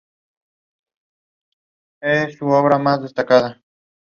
[2.01, 3.61] Music of Cuba